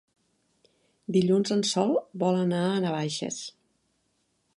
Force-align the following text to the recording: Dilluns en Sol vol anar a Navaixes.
Dilluns 1.17 1.53
en 1.55 1.61
Sol 1.71 1.93
vol 2.23 2.39
anar 2.45 2.63
a 2.71 2.81
Navaixes. 2.87 3.39